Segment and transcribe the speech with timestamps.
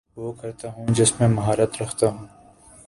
[0.17, 2.25] وہ کرتا ہوں جس میں مہارت رکھتا ہو